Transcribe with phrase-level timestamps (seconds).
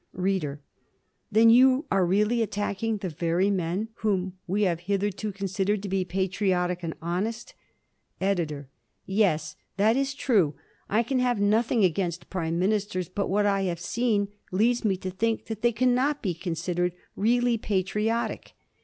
[0.13, 0.59] READER:
[1.31, 6.03] Then you are really attacking the very men whom we have hitherto considered to be
[6.03, 7.53] patriotic and honest?
[8.19, 8.67] EDITOR:
[9.05, 10.55] Yes, that is true;
[10.89, 15.11] I can have nothing against Prime Ministers, but what I have seen leads me to
[15.11, 18.53] think that they cannot be considered really patriotic.